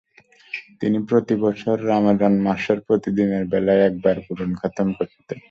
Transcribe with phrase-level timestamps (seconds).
[0.81, 5.39] তিনি প্রতি বছর রামাযান মাসের প্রতিদিনের বেলায় একবার কুরআন খতম করতেন।